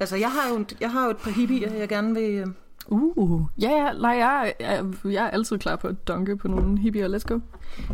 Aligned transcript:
Altså, 0.00 0.16
jeg 0.16 0.32
har 0.32 0.48
jo, 0.50 0.56
en- 0.56 0.66
jeg 0.80 0.90
har 0.92 1.04
jo 1.04 1.10
et 1.10 1.16
par 1.16 1.30
hippier, 1.30 1.72
jeg 1.72 1.88
gerne 1.88 2.14
vil... 2.14 2.30
øh, 2.30 2.46
Uh, 2.88 3.42
ja, 3.58 3.70
ja, 3.70 3.92
nej, 3.92 4.10
jeg, 4.10 4.54
jeg, 4.60 4.84
jeg 5.04 5.24
er 5.24 5.30
altid 5.30 5.58
klar 5.58 5.76
på 5.76 5.88
at 5.88 6.08
dunke 6.08 6.36
på 6.36 6.48
nogle 6.48 6.78
hippier. 6.78 7.08
Let's 7.18 7.24
go. 7.28 7.38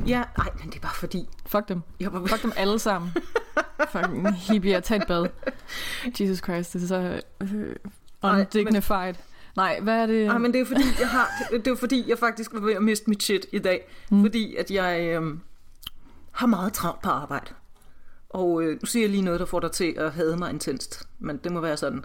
Ja, 0.06 0.22
nej, 0.38 0.46
men 0.60 0.71
det 0.71 0.76
er 0.76 0.80
bare 0.80 0.94
fordi... 0.94 1.28
Fuck 1.46 1.68
dem. 1.68 1.82
Jeg 2.00 2.12
var, 2.12 2.26
Fuck 2.26 2.42
dem 2.42 2.52
alle 2.56 2.78
sammen. 2.78 3.10
Fucking 3.92 4.34
hippier, 4.34 4.80
tag 4.80 4.96
et 4.96 5.06
bad. 5.08 5.26
Jesus 6.21 6.38
Christ, 6.38 6.72
det 6.72 6.82
er 6.82 6.86
så 6.86 7.21
øh, 7.40 7.48
men- 7.52 7.74
undignified. 8.23 9.14
Nej, 9.57 9.80
hvad 9.82 9.95
er 10.03 10.07
det? 10.07 10.27
Nej, 10.27 10.39
men 10.39 10.53
det 10.53 10.61
er 10.61 10.64
fordi, 10.67 10.82
jeg 11.01 11.09
har, 11.09 11.29
det 11.51 11.67
er 11.67 11.77
fordi, 11.77 12.05
jeg 12.09 12.19
faktisk 12.19 12.53
var 12.55 12.61
ved 12.61 12.73
at 12.75 12.82
miste 12.82 13.11
mit 13.11 13.23
shit 13.23 13.46
i 13.53 13.59
dag. 13.59 13.91
Mm. 14.11 14.21
Fordi 14.23 14.57
at 14.57 14.71
jeg 14.71 15.01
øh, 15.23 15.23
har 16.30 16.46
meget 16.46 16.73
travlt 16.73 17.03
på 17.03 17.11
arbejde. 17.11 17.51
Og 18.30 18.62
øh, 18.62 18.78
nu 18.80 18.86
siger 18.86 19.02
jeg 19.02 19.10
lige 19.10 19.22
noget, 19.22 19.40
der 19.40 19.46
får 19.46 19.60
dig 19.60 19.72
til 19.72 19.94
at 19.96 20.12
hade 20.12 20.36
mig 20.36 20.50
intenst. 20.50 21.08
Men 21.18 21.36
det 21.36 21.52
må 21.52 21.60
være 21.60 21.76
sådan. 21.76 22.04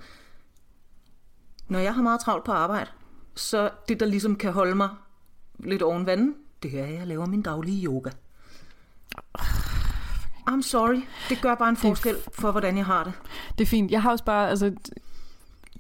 Når 1.68 1.80
jeg 1.80 1.94
har 1.94 2.02
meget 2.02 2.20
travlt 2.22 2.44
på 2.44 2.52
arbejde, 2.52 2.90
så 3.36 3.70
det, 3.88 4.00
der 4.00 4.06
ligesom 4.06 4.36
kan 4.36 4.52
holde 4.54 4.76
mig 4.76 4.90
lidt 5.60 5.82
oven 5.82 6.06
vandet, 6.06 6.36
det 6.64 6.80
er, 6.80 6.86
at 6.86 6.94
jeg 6.94 7.08
laver 7.08 7.26
min 7.26 7.42
daglige 7.42 7.86
yoga. 7.86 8.10
I'm 10.50 10.62
sorry. 10.62 11.02
Det 11.30 11.42
gør 11.42 11.56
bare 11.56 11.70
en 11.70 11.78
forskel 11.78 12.16
for, 12.34 12.52
hvordan 12.52 12.78
jeg 12.78 12.86
har 12.86 13.04
det. 13.04 13.14
Det 13.58 13.64
er 13.64 13.70
fint. 13.70 13.92
Jeg 13.92 14.02
har 14.02 14.12
også 14.12 14.26
bare, 14.26 14.50
altså, 14.50 14.76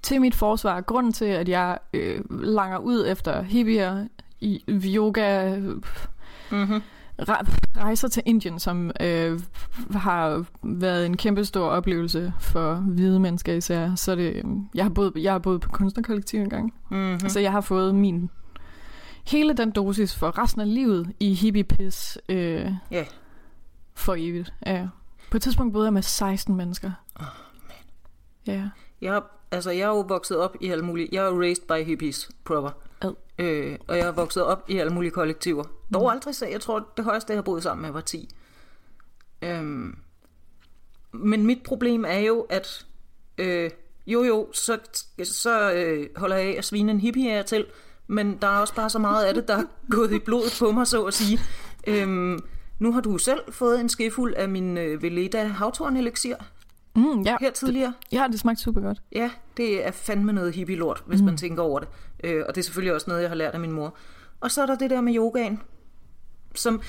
til 0.01 0.21
mit 0.21 0.35
forsvar, 0.35 0.81
grunden 0.81 1.13
til, 1.13 1.25
at 1.25 1.49
jeg 1.49 1.79
øh, 1.93 2.41
langer 2.41 2.77
ud 2.77 3.07
efter 3.07 3.41
hippier 3.41 4.07
i 4.39 4.63
yoga, 4.95 5.59
Mm-hmm. 6.51 6.81
Re- 7.21 7.45
rejser 7.77 8.07
til 8.07 8.23
Indien, 8.25 8.59
som 8.59 8.91
øh, 9.01 9.39
har 9.91 10.45
været 10.63 11.05
en 11.05 11.17
kæmpe 11.17 11.45
stor 11.45 11.67
oplevelse 11.69 12.33
for 12.39 12.73
hvide 12.75 13.19
mennesker 13.19 13.53
især. 13.53 13.95
Så 13.95 14.15
det, 14.15 14.43
jeg 14.75 14.85
har 14.85 14.89
boet, 14.89 15.13
jeg 15.15 15.31
har 15.31 15.39
boet 15.39 15.61
på 15.61 15.69
kunstnerkollektiv 15.69 16.39
engang, 16.41 16.73
Mm-hmm. 16.91 17.11
mm. 17.23 17.29
så 17.29 17.39
jeg 17.39 17.51
har 17.51 17.61
fået 17.61 17.95
min 17.95 18.29
hele 19.27 19.53
den 19.53 19.71
dosis 19.71 20.15
for 20.15 20.37
resten 20.43 20.61
af 20.61 20.73
livet 20.73 21.11
i 21.19 21.33
hippie-pis 21.33 22.17
øh, 22.29 22.71
Ja. 22.91 23.05
for 23.93 24.15
evigt. 24.17 24.53
Ja. 24.65 24.87
På 25.31 25.37
et 25.37 25.43
tidspunkt 25.43 25.73
boede 25.73 25.85
jeg 25.85 25.93
med 25.93 26.01
16 26.01 26.55
mennesker. 26.55 26.91
Åh, 27.19 27.25
Ja. 28.47 28.69
Jeg, 29.01 29.13
har- 29.13 29.31
altså, 29.51 29.71
jeg 29.71 29.81
er 29.81 29.87
jo 29.87 30.05
vokset 30.07 30.37
op 30.37 30.55
i 30.61 30.67
alle 30.69 30.85
mulige... 30.85 31.09
Jeg 31.11 31.25
er 31.25 31.39
raised 31.39 31.63
by 31.67 31.85
hippies, 31.85 32.29
proper. 32.45 32.69
Ad. 33.01 33.13
Øh, 33.39 33.77
og 33.87 33.97
jeg 33.97 34.07
er 34.07 34.11
vokset 34.11 34.43
op 34.43 34.65
i 34.67 34.77
alle 34.77 34.93
mulige 34.93 35.11
kollektiver. 35.11 35.63
Mm. 35.63 35.93
Dog 35.93 36.11
aldrig 36.11 36.35
så, 36.35 36.45
jeg 36.45 36.61
tror, 36.61 36.87
det 36.97 37.05
højeste, 37.05 37.31
jeg 37.33 37.37
har 37.37 37.43
boet 37.43 37.63
sammen 37.63 37.81
med, 37.81 37.91
var 37.91 38.01
10. 38.01 38.29
Øhm, 39.41 39.95
men 41.11 41.45
mit 41.45 41.63
problem 41.63 42.05
er 42.07 42.19
jo, 42.19 42.41
at... 42.41 42.85
Øh, 43.37 43.69
jo 44.07 44.23
jo, 44.23 44.47
så, 44.53 44.77
så 45.23 45.71
øh, 45.73 46.07
holder 46.15 46.35
jeg 46.35 46.45
af 46.47 46.55
at 46.57 46.65
svine 46.65 46.91
en 46.91 46.99
hippie 46.99 47.33
af 47.33 47.39
og 47.39 47.45
til, 47.45 47.65
men 48.07 48.37
der 48.41 48.47
er 48.47 48.59
også 48.59 48.75
bare 48.75 48.89
så 48.89 48.99
meget 48.99 49.25
af 49.25 49.33
det, 49.33 49.47
der 49.47 49.57
er 49.57 49.63
gået 49.95 50.11
i 50.11 50.19
blodet 50.19 50.55
på 50.59 50.71
mig, 50.71 50.87
så 50.87 51.03
at 51.03 51.13
sige. 51.13 51.39
Øhm, 51.87 52.39
nu 52.79 52.91
har 52.91 53.01
du 53.01 53.17
selv 53.17 53.39
fået 53.51 53.79
en 53.79 53.89
skefuld 53.89 54.33
af 54.33 54.49
min 54.49 54.77
øh, 54.77 55.01
Veleda 55.03 55.43
havtorn 55.43 55.97
elixir 55.97 56.35
Mm, 56.95 57.21
ja. 57.21 57.37
her 57.41 57.51
tidligere. 57.51 57.93
ja, 58.11 58.27
det 58.31 58.39
smagte 58.39 58.63
super 58.63 58.81
godt. 58.81 59.01
Ja, 59.11 59.31
det 59.57 59.87
er 59.87 59.91
fandme 59.91 60.33
noget 60.33 60.53
hippie-lort, 60.53 61.03
hvis 61.05 61.19
mm. 61.19 61.25
man 61.25 61.37
tænker 61.37 61.63
over 61.63 61.79
det. 61.79 61.87
Øh, 62.25 62.43
og 62.47 62.55
det 62.55 62.61
er 62.61 62.63
selvfølgelig 62.63 62.93
også 62.93 63.09
noget, 63.09 63.21
jeg 63.21 63.29
har 63.29 63.35
lært 63.35 63.53
af 63.53 63.59
min 63.59 63.71
mor. 63.71 63.97
Og 64.39 64.51
så 64.51 64.61
er 64.61 64.65
der 64.65 64.75
det 64.75 64.89
der 64.89 65.01
med 65.01 65.15
yogaen, 65.15 65.61
som 66.55 66.81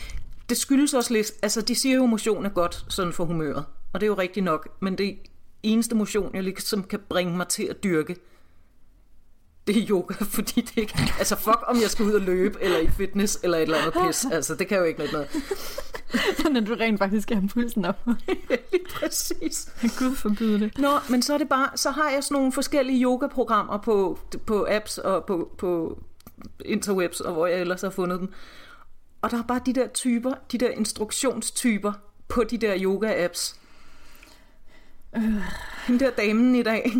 det 0.49 0.57
skyldes 0.57 0.95
også 0.95 1.13
lidt, 1.13 1.33
altså 1.43 1.63
de 1.63 1.75
siger 1.75 1.97
jo, 1.97 2.07
motion 2.07 2.47
er 2.47 2.51
godt 2.51 2.85
sådan 2.89 3.13
for 3.13 3.25
humøret, 3.25 3.65
og 3.93 4.01
det 4.01 4.07
er 4.07 4.09
jo 4.09 4.15
rigtigt 4.15 4.45
nok, 4.45 4.69
men 4.81 4.99
det 4.99 5.19
eneste 5.63 5.95
motion, 5.95 6.35
jeg 6.35 6.43
ligesom 6.43 6.83
kan 6.83 7.01
bringe 7.09 7.37
mig 7.37 7.49
til 7.49 7.63
at 7.63 7.85
dyrke, 7.85 8.17
det 9.67 9.77
er 9.77 9.87
yoga, 9.91 10.15
fordi 10.37 10.61
det 10.61 10.77
ikke, 10.77 10.99
altså 11.19 11.37
fuck 11.37 11.59
om 11.67 11.81
jeg 11.81 11.91
skal 11.91 12.05
ud 12.05 12.13
og 12.13 12.21
løbe, 12.21 12.59
eller 12.61 12.79
i 12.79 12.89
fitness, 12.89 13.39
eller 13.43 13.59
et 13.59 13.63
eller 13.63 13.79
andet 13.79 13.95
pis, 14.07 14.25
altså 14.33 14.55
det 14.55 14.69
kan 14.69 14.79
jo 14.79 14.85
ikke 14.85 15.09
noget. 15.13 15.29
Når 16.53 16.61
du 16.61 16.75
rent 16.75 16.99
faktisk 16.99 17.23
skal 17.23 17.37
have 17.37 17.49
pulsen 17.49 17.85
op. 17.85 18.07
Lige 18.73 18.85
præcis. 18.95 19.73
Gud 19.99 20.17
forbyde 20.17 20.61
det. 20.61 20.79
Nå, 20.79 20.91
men 21.11 21.23
så 21.23 21.35
er 21.35 21.39
det 21.39 21.49
bare, 21.49 21.69
så 21.77 21.91
har 21.91 22.11
jeg 22.11 22.25
sådan 22.25 22.35
nogle 22.35 22.53
forskellige 22.53 23.03
yogaprogrammer 23.03 23.79
på, 23.79 24.19
på 24.47 24.67
apps 24.71 24.99
og 24.99 25.25
på, 25.25 25.51
på 25.59 25.99
interwebs, 26.65 27.21
og 27.21 27.33
hvor 27.33 27.47
jeg 27.47 27.61
ellers 27.61 27.83
har 27.83 27.91
fundet 27.91 28.21
dem. 28.21 28.33
Og 29.23 29.31
der 29.31 29.39
er 29.39 29.43
bare 29.43 29.61
de 29.67 29.73
der 29.73 29.87
typer, 29.87 30.35
de 30.53 30.59
der 30.59 30.69
instruktionstyper 30.69 31.93
på 32.29 32.45
de 32.45 32.59
der 32.59 32.75
yoga-apps. 32.77 33.57
Øh. 35.17 35.23
Hende 35.87 36.05
der 36.05 36.11
damen 36.11 36.55
i 36.55 36.63
dag. 36.63 36.93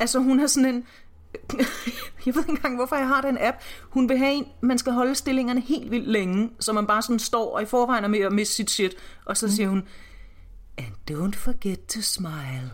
altså 0.00 0.18
hun 0.18 0.38
har 0.38 0.46
sådan 0.46 0.74
en... 0.74 0.86
jeg 2.26 2.34
ved 2.34 2.42
ikke 2.42 2.50
engang, 2.50 2.76
hvorfor 2.76 2.96
jeg 2.96 3.08
har 3.08 3.20
den 3.20 3.38
app. 3.40 3.56
Hun 3.90 4.08
vil 4.08 4.18
have 4.18 4.32
en, 4.32 4.46
man 4.60 4.78
skal 4.78 4.92
holde 4.92 5.14
stillingerne 5.14 5.60
helt 5.60 5.90
vildt 5.90 6.08
længe, 6.08 6.50
så 6.60 6.72
man 6.72 6.86
bare 6.86 7.02
sådan 7.02 7.18
står 7.18 7.54
og 7.54 7.62
i 7.62 7.66
forvejen 7.66 8.04
er 8.04 8.08
med 8.08 8.20
at 8.20 8.32
miste 8.32 8.54
sit 8.54 8.70
shit. 8.70 8.94
Og 9.24 9.36
så 9.36 9.54
siger 9.56 9.68
hun, 9.68 9.88
and 10.78 10.94
don't 11.10 11.38
forget 11.38 11.86
to 11.86 12.00
smile. 12.00 12.70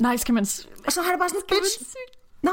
Nej, 0.00 0.16
skal 0.16 0.34
man... 0.34 0.46
Og 0.86 0.92
så 0.92 1.02
har 1.02 1.10
jeg 1.10 1.18
bare 1.18 1.28
sådan, 1.28 1.42
bitch, 1.48 1.80
nej, 2.42 2.52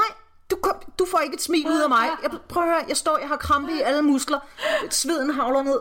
du, 0.52 0.56
kom, 0.56 0.76
du 1.00 1.06
får 1.12 1.20
ikke 1.20 1.36
et 1.36 1.42
smil 1.42 1.68
ud 1.68 1.82
af 1.82 1.90
mig. 1.90 2.10
Jeg, 2.24 2.32
prøv 2.50 2.64
at 2.64 2.70
høre, 2.70 2.84
jeg 2.88 2.98
står, 2.98 3.18
jeg 3.18 3.28
har 3.28 3.38
krampe 3.38 3.72
i 3.72 3.82
alle 3.82 4.02
muskler. 4.02 4.40
Sveden 4.90 5.30
havler 5.30 5.64
ned. 5.64 5.80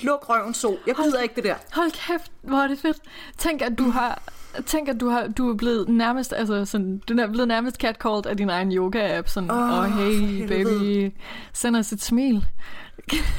Luk 0.00 0.28
røven 0.28 0.54
så. 0.54 0.78
Jeg 0.86 0.94
gider 0.94 1.20
ikke 1.20 1.34
det 1.34 1.44
der. 1.44 1.56
Hold 1.72 1.90
kæft, 1.90 2.32
hvor 2.42 2.58
er 2.58 2.68
det 2.68 2.78
fedt. 2.78 2.96
Tænk, 3.38 3.62
at 3.62 3.78
du 3.78 3.90
har... 3.90 4.22
Tænk, 4.66 4.88
at 4.88 5.00
du, 5.00 5.08
har, 5.08 5.26
du 5.26 5.50
er 5.50 5.54
blevet 5.56 5.88
nærmest, 5.88 6.32
altså 6.32 6.64
sådan, 6.64 6.98
du 6.98 7.14
er 7.14 7.26
blevet 7.26 7.48
nærmest 7.48 7.76
catcalled 7.76 8.26
af 8.26 8.36
din 8.36 8.50
egen 8.50 8.72
yoga-app. 8.72 9.28
Sådan, 9.28 9.50
åh, 9.50 9.56
Åh, 9.56 9.78
oh, 9.78 9.86
hey, 9.86 10.48
baby, 10.48 11.12
send 11.52 11.76
os 11.76 11.92
et 11.92 12.02
smil. 12.02 12.46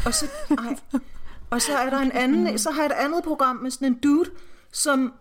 Og 0.06 0.14
så, 0.14 0.26
ej. 0.50 0.76
og 1.50 1.62
så 1.62 1.78
er 1.78 1.90
der 1.90 2.00
en 2.00 2.12
anden, 2.12 2.58
så 2.58 2.72
har 2.72 2.82
jeg 2.82 2.86
et 2.86 3.06
andet 3.06 3.24
program 3.24 3.56
med 3.56 3.72
sådan 3.72 3.88
en 3.88 4.00
dude, 4.04 4.30
som 4.72 5.14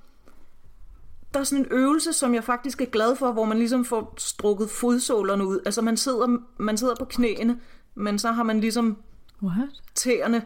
der 1.34 1.40
er 1.40 1.44
sådan 1.44 1.64
en 1.64 1.70
øvelse, 1.70 2.12
som 2.12 2.34
jeg 2.34 2.44
faktisk 2.44 2.80
er 2.80 2.86
glad 2.86 3.16
for, 3.16 3.32
hvor 3.32 3.44
man 3.44 3.58
ligesom 3.58 3.84
får 3.84 4.14
strukket 4.18 4.70
fodsålerne 4.70 5.46
ud. 5.46 5.60
Altså 5.66 5.82
man 5.82 5.96
sidder, 5.96 6.38
man 6.58 6.76
sidder 6.76 6.94
på 6.98 7.04
knæene, 7.04 7.58
men 7.94 8.18
så 8.18 8.32
har 8.32 8.42
man 8.42 8.60
ligesom 8.60 8.96
What? 9.42 9.68
tæerne 9.94 10.42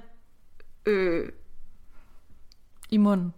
øh, 0.87 1.29
I 2.91 2.97
munden. 2.97 3.35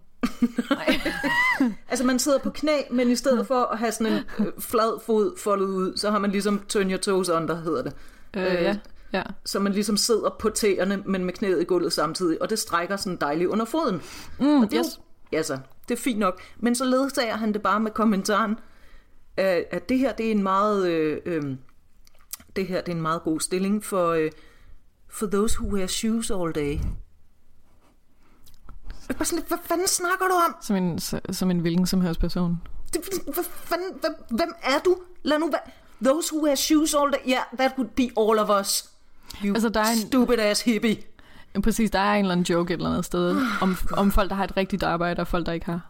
Altså 1.89 2.05
man 2.05 2.19
sidder 2.19 2.37
på 2.39 2.49
knæ, 2.49 2.77
men 2.91 3.11
i 3.11 3.15
stedet 3.15 3.47
for 3.47 3.63
at 3.63 3.77
have 3.79 3.91
sådan 3.91 4.13
en 4.13 4.23
øh, 4.39 4.45
flad 4.59 4.99
fod 5.05 5.37
foldet 5.37 5.65
ud, 5.65 5.97
så 5.97 6.11
har 6.11 6.19
man 6.19 6.31
ligesom 6.31 6.61
turn 6.69 6.89
your 6.91 6.97
toes 6.97 7.29
under, 7.29 7.55
hedder 7.61 7.83
det. 7.83 7.93
Øh, 8.37 8.43
Øh, 8.43 8.53
ja. 8.53 8.77
ja. 9.13 9.23
Så 9.45 9.59
man 9.59 9.73
ligesom 9.73 9.97
sidder 9.97 10.29
på 10.39 10.49
tæerne, 10.49 11.03
men 11.05 11.25
med 11.25 11.33
knæet 11.33 11.61
i 11.61 11.63
gulvet 11.63 11.93
samtidig, 11.93 12.41
og 12.41 12.49
det 12.49 12.59
strækker 12.59 12.95
sådan 12.95 13.17
dejligt 13.21 13.49
under 13.49 13.65
foden. 13.65 14.01
Mm, 14.39 14.61
Og 14.61 14.71
det, 14.71 14.77
yes. 14.79 14.99
altså, 15.33 15.57
det 15.89 15.97
er 15.97 16.01
fint 16.01 16.19
nok. 16.19 16.41
Men 16.59 16.75
så 16.75 16.85
ledsager 16.85 17.35
han 17.37 17.53
det 17.53 17.61
bare 17.61 17.79
med 17.79 17.91
kommentaren, 17.91 18.55
at, 19.37 19.65
at 19.71 19.89
det 19.89 19.97
her 19.99 20.13
det 20.13 20.27
er 20.27 20.31
en 20.31 20.43
meget 20.43 20.87
øh, 20.89 21.17
øh, 21.25 21.43
det 22.55 22.67
her 22.67 22.81
det 22.81 22.91
er 22.91 22.95
en 22.95 23.01
meget 23.01 23.21
god 23.23 23.39
stilling 23.39 23.83
for 23.85 24.09
øh, 24.09 24.31
for 25.09 25.25
those 25.25 25.61
who 25.61 25.75
wear 25.75 25.87
shoes 25.87 26.31
all 26.31 26.51
day. 26.51 26.79
Jeg 29.11 29.17
bare 29.17 29.25
sådan 29.25 29.39
lidt, 29.39 29.47
hvad 29.47 29.57
fanden 29.65 29.87
snakker 29.87 30.25
du 30.25 30.33
om? 30.47 30.55
Som 30.61 30.75
en, 30.75 30.99
som 31.33 31.51
en 31.51 31.59
hvilken 31.59 31.85
som 31.87 32.01
helst 32.01 32.19
person. 32.19 32.61
Det, 32.93 33.01
hvad 33.33 33.43
fanden, 33.43 33.87
hvem, 34.01 34.13
hvem 34.29 34.53
er 34.63 34.79
du? 34.85 34.97
Lad 35.23 35.39
nu 35.39 35.49
være. 35.51 35.61
Those 36.11 36.33
who 36.35 36.45
wear 36.45 36.55
shoes 36.55 36.93
all 36.93 37.11
day. 37.11 37.19
Yeah, 37.29 37.43
that 37.57 37.71
would 37.77 37.89
be 37.89 38.03
all 38.21 38.39
of 38.39 38.61
us. 38.61 38.89
You 39.45 39.53
Altså, 39.53 39.69
der 39.69 39.79
er 39.79 39.91
en- 39.91 39.97
stupid 40.07 40.39
ass 40.39 40.61
hippie. 40.63 40.97
Præcis, 41.63 41.91
der 41.91 41.99
er 41.99 42.13
en 42.13 42.19
eller 42.19 42.31
anden 42.31 42.45
joke 42.45 42.73
et 42.73 42.77
eller 42.77 42.89
andet 42.89 43.05
sted 43.05 43.41
om, 43.61 43.77
om 43.93 44.11
folk, 44.11 44.29
der 44.29 44.35
har 44.35 44.43
et 44.43 44.57
rigtigt 44.57 44.83
arbejde, 44.83 45.19
og 45.21 45.27
folk, 45.27 45.45
der 45.45 45.51
ikke 45.51 45.65
har. 45.65 45.81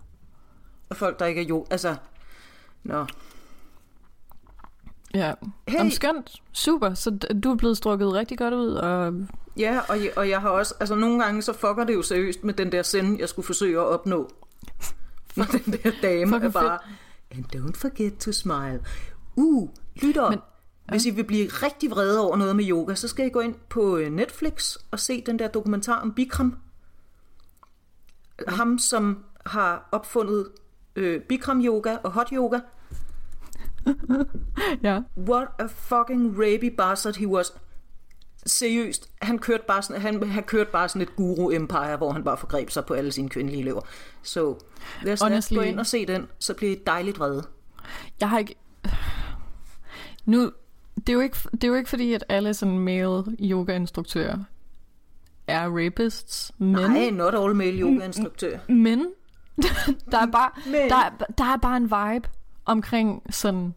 Og 0.89 0.95
folk, 0.97 1.19
der 1.19 1.25
ikke 1.25 1.41
er 1.41 1.45
jo... 1.45 1.65
Altså... 1.71 1.95
Nå. 2.83 3.05
Ja, 5.13 5.33
Hey. 5.67 5.79
Om 5.79 5.91
skønt. 5.91 6.41
Super, 6.51 6.93
så 6.93 7.09
du 7.43 7.51
er 7.51 7.55
blevet 7.55 7.77
strukket 7.77 8.13
rigtig 8.13 8.37
godt 8.37 8.53
ud, 8.53 8.69
og 8.73 9.13
Ja, 9.57 9.79
og 9.89 10.03
jeg, 10.03 10.11
og 10.15 10.29
jeg 10.29 10.41
har 10.41 10.49
også... 10.49 10.73
Altså, 10.79 10.95
nogle 10.95 11.23
gange 11.23 11.41
så 11.41 11.53
fucker 11.53 11.83
det 11.83 11.93
jo 11.93 12.01
seriøst 12.01 12.43
med 12.43 12.53
den 12.53 12.71
der 12.71 12.83
send, 12.83 13.19
jeg 13.19 13.29
skulle 13.29 13.45
forsøge 13.45 13.79
at 13.79 13.85
opnå. 13.85 14.29
Når 15.35 15.45
den 15.45 15.73
der 15.83 15.91
dame 16.01 16.35
er 16.45 16.49
bare... 16.49 16.79
And 17.31 17.45
don't 17.55 17.75
forget 17.75 18.17
to 18.17 18.31
smile. 18.31 18.79
Uh, 19.35 19.69
lytter. 19.95 20.29
Men- 20.29 20.39
hvis 20.89 21.05
I 21.05 21.09
vil 21.09 21.23
blive 21.23 21.47
rigtig 21.47 21.91
vrede 21.91 22.21
over 22.21 22.35
noget 22.37 22.55
med 22.55 22.65
yoga, 22.69 22.95
så 22.95 23.07
skal 23.07 23.25
I 23.25 23.29
gå 23.29 23.39
ind 23.39 23.55
på 23.69 23.97
øh, 23.97 24.11
Netflix 24.11 24.75
og 24.91 24.99
se 24.99 25.23
den 25.25 25.39
der 25.39 25.47
dokumentar 25.47 25.99
om 26.01 26.13
Bikram. 26.13 26.57
Ham, 28.47 28.79
som 28.79 29.23
har 29.45 29.89
opfundet 29.91 30.47
øh, 30.95 31.21
Bikram 31.21 31.61
yoga 31.65 31.97
og 32.03 32.11
hot 32.11 32.29
yoga. 32.33 32.59
Ja. 34.83 34.99
What 35.17 35.47
a 35.59 35.65
fucking 35.67 36.37
rapey 36.37 36.75
bastard 36.77 37.15
he 37.15 37.27
was. 37.27 37.53
Seriøst, 38.45 39.09
han 39.21 39.39
kørte 39.39 39.63
bare 39.67 39.81
sådan, 39.81 40.01
han, 40.01 40.29
han 40.29 40.43
kørte 40.43 40.71
bare 40.71 40.89
sådan 40.89 41.01
et 41.01 41.09
guru-empire, 41.15 41.95
hvor 41.97 42.11
han 42.11 42.23
bare 42.23 42.37
forgreb 42.37 42.69
sig 42.69 42.85
på 42.85 42.93
alle 42.93 43.11
sine 43.11 43.29
kvindelige 43.29 43.61
elever. 43.61 43.81
Så 44.23 44.55
lad 45.03 45.13
os 45.33 45.49
gå 45.49 45.61
ind 45.61 45.79
og 45.79 45.85
se 45.85 46.05
den, 46.05 46.27
så 46.39 46.53
bliver 46.53 46.71
I 46.71 46.79
dejligt 46.87 47.19
vrede. 47.19 47.43
Jeg 48.19 48.29
har 48.29 48.39
ikke... 48.39 48.55
Nu, 50.25 50.51
det 50.97 51.09
er, 51.09 51.13
jo 51.13 51.19
ikke, 51.19 51.37
det 51.51 51.63
er 51.63 51.67
jo 51.67 51.73
ikke 51.73 51.89
fordi, 51.89 52.13
at 52.13 52.23
alle 52.29 52.53
sådan 52.53 52.79
male 52.79 53.23
yoga-instruktører 53.39 54.37
er 55.47 55.85
rapists, 55.85 56.51
men... 56.57 56.69
Nej, 56.71 57.09
not 57.09 57.35
all 57.35 57.55
male 57.55 57.77
yoga-instruktører. 57.79 58.59
Men 58.69 59.05
der, 60.11 60.17
er 60.19 60.25
bare, 60.31 60.49
Men- 60.65 60.89
der, 60.89 60.95
er, 60.95 61.09
der 61.37 61.43
er 61.43 61.57
bare 61.57 61.77
en 61.77 61.83
vibe 61.83 62.29
omkring 62.65 63.23
sådan... 63.29 63.73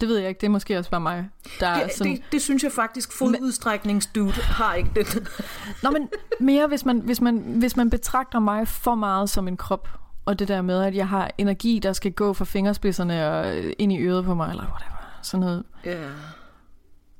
Det 0.00 0.08
ved 0.08 0.18
jeg 0.18 0.28
ikke, 0.28 0.40
det 0.40 0.46
er 0.46 0.50
måske 0.50 0.78
også 0.78 0.90
bare 0.90 1.00
mig. 1.00 1.28
Der 1.60 1.66
er 1.66 1.84
Det, 1.84 1.92
sådan, 1.94 2.12
det, 2.12 2.22
det 2.32 2.42
synes 2.42 2.62
jeg 2.64 2.72
faktisk, 2.72 3.12
fodudstrækningsdude 3.18 4.32
har 4.32 4.74
ikke 4.74 4.90
det. 4.94 5.28
Nå, 5.82 5.90
men 5.90 6.08
mere 6.40 6.66
hvis 6.66 6.84
man, 6.84 6.98
hvis, 6.98 7.20
man, 7.20 7.38
hvis 7.38 7.76
man 7.76 7.90
betragter 7.90 8.38
mig 8.38 8.68
for 8.68 8.94
meget 8.94 9.30
som 9.30 9.48
en 9.48 9.56
krop, 9.56 9.88
og 10.24 10.38
det 10.38 10.48
der 10.48 10.62
med, 10.62 10.82
at 10.82 10.94
jeg 10.94 11.08
har 11.08 11.30
energi, 11.38 11.78
der 11.82 11.92
skal 11.92 12.12
gå 12.12 12.32
fra 12.32 12.44
fingerspidserne 12.44 13.30
og 13.30 13.56
øh, 13.58 13.72
ind 13.78 13.92
i 13.92 13.98
øret 13.98 14.24
på 14.24 14.34
mig, 14.34 14.50
eller 14.50 14.62
whatever. 14.64 15.18
Sådan 15.22 15.40
noget, 15.40 15.64
Ja. 15.84 16.04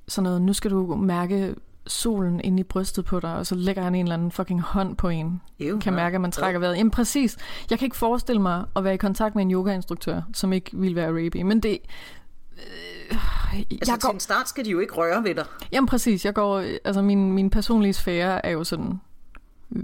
sådan 0.09 0.23
noget, 0.25 0.43
nu 0.43 0.53
skal 0.53 0.71
du 0.71 0.97
mærke 0.97 1.55
solen 1.87 2.41
inde 2.41 2.61
i 2.61 2.63
brystet 2.63 3.05
på 3.05 3.21
dig, 3.21 3.35
og 3.35 3.47
så 3.47 3.55
lægger 3.55 3.83
han 3.83 3.95
en 3.95 4.05
eller 4.05 4.15
anden 4.15 4.31
fucking 4.31 4.61
hånd 4.63 4.97
på 4.97 5.09
en. 5.09 5.41
Jo, 5.61 5.79
Kan 5.79 5.95
mærke, 5.95 6.15
at 6.15 6.21
man 6.21 6.33
trækker 6.33 6.61
vejret. 6.61 6.77
Jamen 6.77 6.91
præcis. 6.91 7.37
Jeg 7.71 7.79
kan 7.79 7.87
ikke 7.87 7.97
forestille 7.97 8.43
mig 8.43 8.65
at 8.77 8.85
være 8.85 8.95
i 8.95 8.97
kontakt 8.97 9.35
med 9.35 9.43
en 9.43 9.51
yogainstruktør, 9.53 10.23
som 10.35 10.53
ikke 10.53 10.71
vil 10.75 10.95
være 10.97 11.09
rapey. 11.09 11.43
Men 11.43 11.61
det... 11.61 11.79
Øh, 12.53 13.19
Altså, 13.53 13.67
jeg 13.93 14.01
til 14.01 14.09
går, 14.09 14.13
en 14.13 14.21
start 14.21 14.49
skal 14.49 14.65
de 14.65 14.71
jo 14.71 14.79
ikke 14.79 14.95
røre 14.95 15.25
ved 15.25 15.35
dig. 15.35 15.45
jamen 15.73 15.87
præcis, 15.89 16.25
jeg 16.25 16.35
går... 16.35 16.59
Altså 16.85 17.03
min, 17.03 17.33
min 17.33 17.51
personlige 17.51 17.93
sfære 17.93 18.47
er 18.47 18.51
jo 18.51 18.65
sådan... 18.65 19.01
øh, 19.73 19.83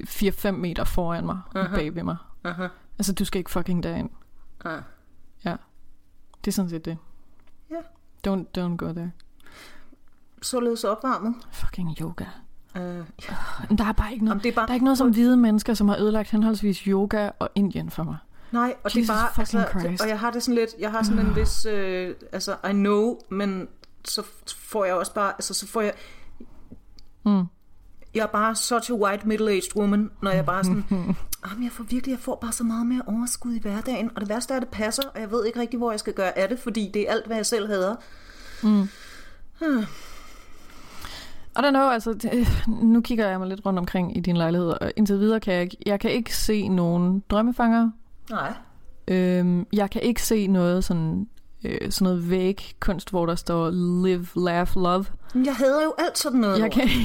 4-5 0.00 0.50
meter 0.50 0.84
foran 0.84 1.26
mig, 1.26 1.38
uh-huh. 1.56 1.74
bag 1.74 1.94
ved 1.94 2.02
mig. 2.02 2.16
Aha. 2.44 2.66
Altså, 2.98 3.12
du 3.12 3.24
skal 3.24 3.38
ikke 3.38 3.50
fucking 3.50 3.82
derind. 3.82 4.10
Ah. 4.64 4.80
Ja. 5.44 5.56
Det 6.44 6.50
er 6.50 6.52
sådan 6.52 6.68
set 6.70 6.84
det. 6.84 6.98
Ja. 7.70 7.76
Don't, 8.28 8.44
don't 8.58 8.76
go 8.76 8.92
there. 8.92 9.10
Således 10.44 10.84
opvarmet. 10.84 11.34
Fucking 11.52 11.96
yoga. 12.00 12.24
Uh, 12.76 12.80
Men 13.68 13.78
der 13.78 13.84
er 13.84 13.92
bare 13.92 14.12
ikke 14.12 14.24
noget, 14.24 14.34
Jamen, 14.34 14.42
det 14.42 14.48
er 14.48 14.54
bare- 14.54 14.66
der 14.66 14.70
er 14.70 14.74
ikke 14.74 14.84
noget 14.84 14.98
som 14.98 15.10
hvide 15.10 15.36
mennesker, 15.36 15.74
som 15.74 15.88
har 15.88 15.96
ødelagt 15.96 16.30
henholdsvis 16.30 16.78
yoga 16.78 17.30
og 17.38 17.48
Indien 17.54 17.90
for 17.90 18.02
mig. 18.02 18.16
nej, 18.52 18.74
og 18.84 18.90
Jesus 18.90 18.92
det 19.08 19.10
er 19.14 19.14
bare... 19.14 19.28
Altså, 19.38 19.64
Christ. 19.80 20.02
og 20.02 20.08
jeg 20.08 20.20
har 20.20 20.30
det 20.30 20.42
sådan 20.42 20.54
lidt... 20.54 20.70
Jeg 20.78 20.90
har 20.90 21.02
sådan 21.02 21.26
en 21.26 21.36
vis... 21.36 21.66
Øh, 21.66 22.14
altså, 22.32 22.52
I 22.68 22.72
know, 22.72 23.18
men 23.28 23.68
så 24.04 24.22
får 24.56 24.84
jeg 24.84 24.94
også 24.94 25.14
bare... 25.14 25.32
Altså, 25.32 25.54
så 25.54 25.66
får 25.66 25.80
jeg... 25.80 25.92
Mm. 27.24 27.44
Jeg 28.14 28.22
er 28.22 28.26
bare 28.26 28.54
such 28.56 28.90
a 28.90 28.94
white 28.94 29.24
middle-aged 29.26 29.76
woman, 29.76 30.10
når 30.22 30.30
jeg 30.30 30.46
bare 30.46 30.64
sådan... 30.64 30.84
Jamen, 31.50 31.64
jeg 31.64 31.72
får 31.72 31.84
virkelig... 31.84 32.12
Jeg 32.12 32.20
får 32.20 32.38
bare 32.40 32.52
så 32.52 32.64
meget 32.64 32.86
mere 32.86 33.02
overskud 33.06 33.52
i 33.52 33.58
hverdagen. 33.60 34.10
Og 34.14 34.20
det 34.20 34.28
værste 34.28 34.52
er, 34.54 34.56
at 34.56 34.62
det 34.62 34.70
passer, 34.70 35.02
og 35.14 35.20
jeg 35.20 35.30
ved 35.30 35.44
ikke 35.46 35.60
rigtig, 35.60 35.78
hvor 35.78 35.90
jeg 35.90 36.00
skal 36.00 36.12
gøre 36.12 36.38
af 36.38 36.48
det, 36.48 36.58
fordi 36.58 36.90
det 36.94 37.08
er 37.08 37.12
alt, 37.12 37.26
hvad 37.26 37.36
jeg 37.36 37.46
selv 37.46 37.66
hader. 37.66 37.94
I 41.56 41.60
don't 41.60 41.70
know, 41.70 41.88
altså, 41.88 42.12
det, 42.12 42.48
nu 42.82 43.00
kigger 43.00 43.28
jeg 43.28 43.38
mig 43.38 43.48
lidt 43.48 43.66
rundt 43.66 43.78
omkring 43.78 44.16
i 44.16 44.20
din 44.20 44.36
lejlighed, 44.36 44.68
og 44.68 44.92
indtil 44.96 45.18
videre 45.18 45.40
kan 45.40 45.54
jeg 45.54 45.62
ikke, 45.62 45.76
jeg 45.86 46.00
kan 46.00 46.10
ikke 46.10 46.36
se 46.36 46.68
nogen 46.68 47.22
drømmefanger. 47.30 47.90
Nej. 48.30 48.52
Øhm, 49.08 49.66
jeg 49.72 49.90
kan 49.90 50.02
ikke 50.02 50.22
se 50.22 50.46
noget 50.46 50.84
sådan, 50.84 51.28
øh, 51.64 51.90
sådan 51.90 52.04
noget 52.04 52.30
væg 52.30 52.74
kunst, 52.80 53.10
hvor 53.10 53.26
der 53.26 53.34
står 53.34 53.70
live, 54.04 54.26
laugh, 54.36 54.76
love. 54.76 55.04
Jeg 55.34 55.54
hader 55.54 55.84
jo 55.84 55.94
alt 55.98 56.18
sådan 56.18 56.40
noget. 56.40 56.58
Jeg 56.58 56.72
kan 56.72 56.88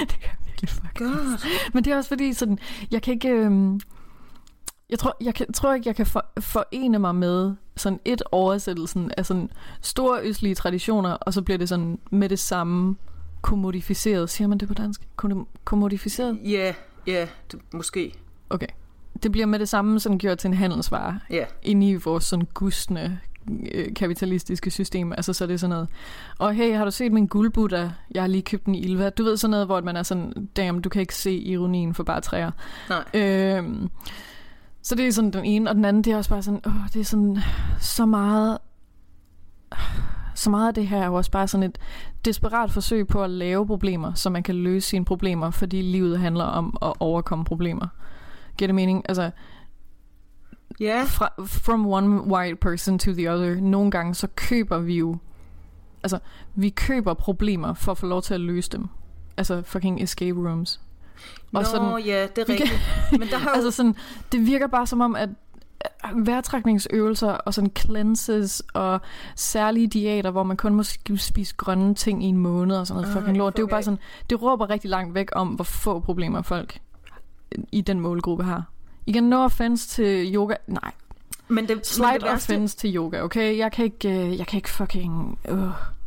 Det 0.00 0.08
kan 0.08 0.22
jeg 0.22 0.36
virkelig 0.46 0.70
fuck. 0.70 0.98
God. 0.98 1.46
Men 1.72 1.84
det 1.84 1.92
er 1.92 1.96
også 1.96 2.08
fordi, 2.08 2.32
sådan, 2.32 2.58
jeg 2.90 3.02
kan 3.02 3.14
ikke... 3.14 3.28
Øhm, 3.28 3.80
jeg 4.90 4.98
tror, 4.98 5.16
jeg 5.20 5.34
kan, 5.34 5.52
tror 5.52 5.74
ikke, 5.74 5.88
jeg 5.88 5.96
kan 5.96 6.06
for, 6.06 6.26
forene 6.40 6.98
mig 6.98 7.14
med 7.14 7.54
sådan 7.82 8.00
et 8.04 8.22
oversættelsen 8.32 9.10
af 9.16 9.26
sådan 9.26 9.50
store 9.80 10.20
østlige 10.22 10.54
traditioner, 10.54 11.10
og 11.12 11.32
så 11.34 11.42
bliver 11.42 11.58
det 11.58 11.68
sådan 11.68 11.98
med 12.10 12.28
det 12.28 12.38
samme 12.38 12.96
kommodificeret. 13.42 14.30
Siger 14.30 14.48
man 14.48 14.58
det 14.58 14.68
på 14.68 14.74
dansk? 14.74 15.00
Kom- 15.16 15.46
Kommodificeret? 15.64 16.38
Ja, 16.44 16.74
ja, 17.06 17.26
det, 17.52 17.60
måske. 17.72 18.14
Okay. 18.50 18.66
Det 19.22 19.32
bliver 19.32 19.46
med 19.46 19.58
det 19.58 19.68
samme 19.68 20.00
sådan 20.00 20.18
gjort 20.18 20.38
til 20.38 20.48
en 20.48 20.54
handelsvare 20.54 21.20
Ja. 21.30 21.44
inde 21.62 21.88
i 21.88 21.94
vores 21.94 22.24
sådan 22.24 22.46
gustne 22.54 23.20
øh, 23.74 23.94
kapitalistiske 23.94 24.70
system. 24.70 25.12
Altså 25.12 25.32
så 25.32 25.44
er 25.44 25.48
det 25.48 25.60
sådan 25.60 25.70
noget. 25.70 25.88
Og 26.38 26.54
hey, 26.54 26.76
har 26.76 26.84
du 26.84 26.90
set 26.90 27.12
min 27.12 27.26
guldbuddha? 27.26 27.88
Jeg 28.14 28.22
har 28.22 28.26
lige 28.28 28.42
købt 28.42 28.66
den 28.66 28.74
i 28.74 28.80
Ilva. 28.80 29.10
Du 29.10 29.24
ved 29.24 29.36
sådan 29.36 29.50
noget, 29.50 29.66
hvor 29.66 29.80
man 29.80 29.96
er 29.96 30.02
sådan, 30.02 30.48
damn, 30.56 30.80
du 30.80 30.88
kan 30.88 31.00
ikke 31.00 31.14
se 31.14 31.32
ironien 31.32 31.94
for 31.94 32.02
bare 32.02 32.20
træer. 32.20 32.50
Nej. 32.88 33.04
Øhm, 33.14 33.90
så 34.82 34.94
det 34.94 35.06
er 35.06 35.12
sådan 35.12 35.30
den 35.30 35.44
ene, 35.44 35.70
og 35.70 35.76
den 35.76 35.84
anden, 35.84 36.04
det 36.04 36.12
er 36.12 36.16
også 36.16 36.30
bare 36.30 36.42
sådan, 36.42 36.60
åh, 36.66 36.72
det 36.94 37.00
er 37.00 37.04
sådan 37.04 37.38
så 37.80 38.06
meget, 38.06 38.58
så 40.34 40.50
meget 40.50 40.68
af 40.68 40.74
det 40.74 40.86
her 40.86 40.98
er 41.02 41.06
jo 41.06 41.14
også 41.14 41.30
bare 41.30 41.48
sådan 41.48 41.62
et 41.64 41.78
desperat 42.24 42.70
forsøg 42.70 43.06
på 43.06 43.22
at 43.24 43.30
lave 43.30 43.66
problemer, 43.66 44.14
så 44.14 44.30
man 44.30 44.42
kan 44.42 44.54
løse 44.54 44.88
sine 44.88 45.04
problemer, 45.04 45.50
fordi 45.50 45.82
livet 45.82 46.18
handler 46.18 46.44
om 46.44 46.76
at 46.82 46.92
overkomme 47.00 47.44
problemer. 47.44 47.86
Giver 48.56 48.66
det 48.66 48.74
mening? 48.74 49.04
Altså, 49.08 49.30
Ja. 50.80 51.04
fra, 51.04 51.28
from 51.46 51.86
one 51.86 52.20
white 52.20 52.56
person 52.56 52.98
to 52.98 53.12
the 53.12 53.32
other. 53.32 53.60
Nogle 53.60 53.90
gange 53.90 54.14
så 54.14 54.28
køber 54.36 54.78
vi 54.78 54.98
jo, 54.98 55.16
altså, 56.02 56.18
vi 56.54 56.68
køber 56.70 57.14
problemer 57.14 57.74
for 57.74 57.92
at 57.92 57.98
få 57.98 58.06
lov 58.06 58.22
til 58.22 58.34
at 58.34 58.40
løse 58.40 58.70
dem. 58.70 58.88
Altså 59.36 59.62
fucking 59.62 60.02
escape 60.02 60.38
rooms. 60.48 60.80
Nå, 61.52 61.60
Og 61.60 61.66
sådan- 61.66 61.98
ja, 62.06 62.22
det 62.22 62.38
er 62.38 62.44
kan- 62.44 62.54
rigtigt. 62.54 62.80
Men 63.18 63.28
der 63.28 63.38
har 63.38 63.50
jo... 63.50 63.54
Altså 63.54 63.70
sådan, 63.70 63.94
det 64.32 64.46
virker 64.46 64.66
bare 64.66 64.86
som 64.86 65.00
om, 65.00 65.16
at 65.16 65.28
vejrtrækningsøvelser 66.14 67.28
og 67.30 67.54
sådan 67.54 67.70
cleanses 67.78 68.62
og 68.74 69.00
særlige 69.36 69.86
diæter, 69.86 70.30
hvor 70.30 70.42
man 70.42 70.56
kun 70.56 70.74
må 70.74 70.82
spise 71.16 71.54
grønne 71.56 71.94
ting 71.94 72.24
i 72.24 72.26
en 72.26 72.36
måned 72.36 72.76
og 72.76 72.86
sådan 72.86 73.02
noget 73.02 73.16
fucking 73.16 73.36
lort. 73.36 73.52
Det 73.56 73.58
er 73.58 73.62
jo 73.62 73.66
bare 73.66 73.82
sådan, 73.82 73.98
det 74.30 74.42
råber 74.42 74.70
rigtig 74.70 74.90
langt 74.90 75.14
væk 75.14 75.28
om, 75.32 75.48
hvor 75.48 75.64
få 75.64 76.00
problemer 76.00 76.42
folk 76.42 76.78
i 77.72 77.80
den 77.80 78.00
målgruppe 78.00 78.44
har. 78.44 78.64
Igen, 79.06 79.24
no 79.24 79.44
offense 79.44 79.88
til 79.88 80.34
yoga. 80.34 80.54
Nej, 80.66 80.90
men 81.48 81.68
det, 81.68 81.76
men 81.76 81.84
slight 81.84 82.20
det 82.22 82.30
værste, 82.30 82.50
offense 82.52 82.76
til 82.76 82.96
yoga, 82.96 83.22
okay? 83.22 83.58
Jeg 83.58 83.72
kan 83.72 83.84
ikke, 83.84 84.08
øh, 84.26 84.38
jeg 84.38 84.46
kan 84.46 84.56
ikke 84.58 84.70
fucking... 84.70 85.38
Øh. 85.48 85.58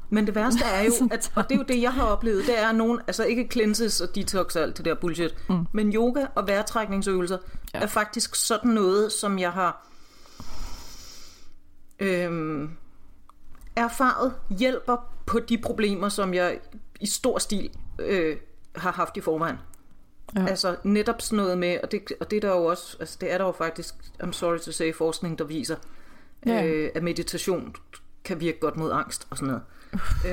Men 0.10 0.26
det 0.28 0.36
værste 0.36 0.64
er 0.66 0.82
jo, 0.82 0.92
at, 1.12 1.32
og 1.36 1.44
det 1.50 1.56
er 1.56 1.60
jo 1.60 1.66
det, 1.68 1.82
jeg 1.82 1.94
har 1.94 2.04
oplevet, 2.04 2.46
det 2.48 2.60
er 2.60 2.72
nogen, 2.72 3.00
altså 3.08 3.24
ikke 3.24 3.48
cleanses 3.52 4.02
og 4.02 4.16
detox 4.16 4.56
og 4.56 4.62
alt 4.64 4.78
det 4.78 4.86
der 4.86 4.96
bullshit, 4.96 5.36
Mm. 5.50 5.66
men 5.72 5.94
yoga 5.94 6.26
og 6.36 6.48
vejrtrækningsøvelser 6.48 7.38
Ja. 7.74 7.80
er 7.80 7.88
faktisk 7.88 8.36
sådan 8.36 8.72
noget, 8.72 9.12
som 9.12 9.40
jeg 9.40 9.52
har 9.52 9.88
øhm, 12.00 12.70
erfaret 13.76 14.34
hjælper 14.60 14.98
på 15.26 15.40
de 15.40 15.58
problemer, 15.58 16.10
som 16.10 16.34
jeg 16.34 16.60
i 17.02 17.06
stor 17.08 17.38
stil 17.40 17.70
øh, 18.00 18.38
har 18.76 18.92
haft 18.92 19.18
i 19.18 19.22
forvejen. 19.22 19.56
Ja. 20.36 20.46
Altså 20.48 20.76
netop 20.84 21.22
sådan 21.22 21.38
noget 21.38 21.58
med, 21.58 21.78
og 21.84 21.92
det, 21.92 22.02
og 22.20 22.32
det 22.32 22.38
er 22.38 22.42
der 22.42 22.50
jo 22.50 22.66
også, 22.66 22.98
altså 23.00 23.18
det 23.22 23.32
er 23.34 23.38
der 23.38 23.46
jo 23.46 23.52
faktisk, 23.52 23.96
I'm 24.24 24.32
sorry 24.32 24.58
to 24.58 24.72
say, 24.72 24.94
forskning, 24.94 25.40
der 25.40 25.46
viser, 25.46 25.76
Ja. 26.46 26.66
øh, 26.66 26.90
at 26.96 27.04
meditation 27.04 27.76
kan 28.26 28.40
virke 28.40 28.60
godt 28.60 28.78
mod 28.78 28.92
angst 28.92 29.28
og 29.30 29.38
sådan 29.38 29.48
noget. 29.48 29.64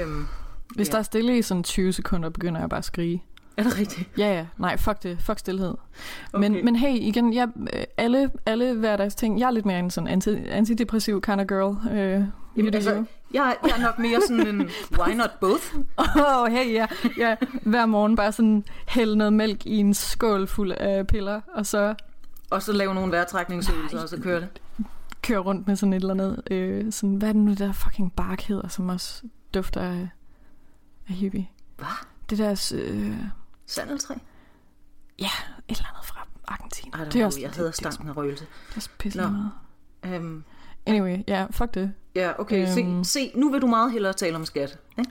Øhm, 0.02 0.26
Hvis 0.74 0.88
Ja. 0.88 0.92
der 0.92 0.98
er 0.98 1.02
stille 1.02 1.38
i 1.38 1.42
sådan 1.42 1.62
20 1.62 1.92
sekunder, 1.92 2.28
begynder 2.28 2.60
jeg 2.60 2.68
bare 2.68 2.78
at 2.78 2.84
skrige. 2.84 3.22
er 3.56 3.62
det 3.62 3.78
rigtigt? 3.78 4.08
Ja, 4.18 4.34
ja. 4.34 4.46
Nej, 4.58 4.76
fuck 4.76 5.02
det. 5.02 5.18
Fuck 5.20 5.38
stillhed. 5.38 5.74
Okay. 6.32 6.48
Men, 6.48 6.64
men 6.64 6.76
hey, 6.76 6.92
igen, 6.94 7.34
jeg, 7.34 7.48
alle, 7.96 8.30
alle 8.46 8.74
hverdags 8.74 9.14
ting. 9.14 9.40
Jeg 9.40 9.46
er 9.46 9.50
lidt 9.50 9.66
mere 9.66 9.78
en 9.78 9.90
sådan 9.90 10.08
anti, 10.08 10.30
antidepressiv 10.48 11.20
kind 11.22 11.40
of 11.40 11.46
girl. 11.46 11.92
Øh, 11.98 12.24
Jamen, 12.56 12.74
altså, 12.74 13.04
jeg, 13.34 13.56
jeg 13.62 13.70
er 13.76 13.80
nok 13.80 13.98
mere 13.98 14.20
sådan 14.28 14.46
en 14.46 14.70
why 14.98 15.14
not 15.14 15.30
both? 15.40 15.62
Åh, 15.98 16.06
oh, 16.42 16.52
hey, 16.52 16.72
ja, 16.72 16.86
ja. 17.18 17.36
Hver 17.62 17.86
morgen 17.86 18.16
bare 18.16 18.32
sådan 18.32 18.64
hælde 18.88 19.16
noget 19.16 19.32
mælk 19.32 19.66
i 19.66 19.76
en 19.76 19.94
skål 19.94 20.46
fuld 20.46 20.72
af 20.72 21.06
piller, 21.06 21.40
og 21.54 21.66
så 21.66 21.94
Og 22.50 22.62
så 22.62 22.72
lave 22.72 22.94
nogle 22.94 23.12
vejrtrækningsøvelser, 23.12 24.02
og 24.02 24.08
så 24.08 24.20
køre 24.20 24.40
det. 24.40 24.48
Køre 25.22 25.38
rundt 25.38 25.66
med 25.66 25.76
sådan 25.76 25.92
et 25.92 25.96
eller 26.00 26.14
andet. 26.14 26.42
Øh, 26.50 26.92
sådan, 26.92 27.14
hvad 27.16 27.28
er 27.28 27.32
det 27.32 27.42
nu, 27.42 27.50
det 27.50 27.58
der 27.58 27.72
fucking 27.72 28.12
bark 28.12 28.40
hedder, 28.42 28.68
som 28.68 28.88
også 28.88 29.22
dufter 29.54 29.80
af, 29.80 30.08
af 31.08 31.14
hippie? 31.14 31.48
Hvad? 31.76 31.86
Det 32.30 32.38
der, 32.38 32.72
øh, 32.78 33.16
Sandeltræ? 33.66 34.14
ja, 35.18 35.30
et 35.68 35.76
eller 35.76 35.88
andet 35.88 36.04
fra 36.04 36.26
Argentina. 36.48 36.98
Ej, 36.98 37.04
det 37.04 37.20
er 37.20 37.26
også, 37.26 37.40
jeg 37.40 37.50
hedder 37.50 37.68
er 37.70 37.72
stangen 37.72 38.08
af 38.08 38.16
røgelse. 38.16 38.44
det 38.44 38.72
er 38.72 38.76
også 38.76 38.90
pisse 38.98 39.18
Nå. 39.20 39.28
meget. 39.28 39.50
Um, 40.20 40.44
Anyway, 40.86 41.18
ja, 41.28 41.46
fuck 41.50 41.74
det. 41.74 41.92
ja, 42.14 42.32
okay, 42.40 42.78
Øhm. 42.78 43.04
se, 43.04 43.10
se, 43.10 43.32
nu 43.34 43.50
vil 43.50 43.62
du 43.62 43.66
meget 43.66 43.92
hellere 43.92 44.12
tale 44.12 44.36
om 44.36 44.44
skat. 44.44 44.78
Ikke? 44.98 45.10